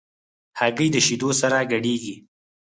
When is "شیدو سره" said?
1.05-1.57